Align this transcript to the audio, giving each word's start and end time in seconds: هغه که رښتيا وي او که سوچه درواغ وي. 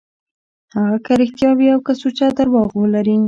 هغه 0.75 0.97
که 1.05 1.13
رښتيا 1.21 1.49
وي 1.57 1.67
او 1.75 1.79
که 1.85 1.93
سوچه 2.01 2.25
درواغ 2.37 2.69
وي. 2.73 3.15